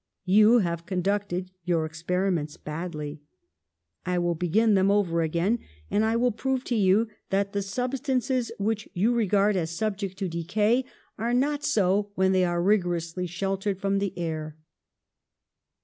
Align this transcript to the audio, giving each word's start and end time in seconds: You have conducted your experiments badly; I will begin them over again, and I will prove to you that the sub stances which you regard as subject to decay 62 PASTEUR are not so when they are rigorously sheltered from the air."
You 0.25 0.57
have 0.57 0.87
conducted 0.87 1.51
your 1.63 1.85
experiments 1.85 2.57
badly; 2.57 3.21
I 4.03 4.17
will 4.17 4.33
begin 4.33 4.73
them 4.73 4.89
over 4.89 5.21
again, 5.21 5.59
and 5.91 6.03
I 6.03 6.15
will 6.15 6.31
prove 6.31 6.63
to 6.63 6.75
you 6.75 7.07
that 7.29 7.53
the 7.53 7.61
sub 7.61 7.95
stances 7.95 8.51
which 8.57 8.89
you 8.95 9.13
regard 9.13 9.55
as 9.55 9.69
subject 9.77 10.17
to 10.17 10.27
decay 10.27 10.77
62 10.77 10.83
PASTEUR 10.85 10.91
are 11.25 11.33
not 11.35 11.63
so 11.63 12.09
when 12.15 12.31
they 12.31 12.43
are 12.43 12.63
rigorously 12.63 13.27
sheltered 13.27 13.79
from 13.79 13.99
the 13.99 14.17
air." 14.17 14.57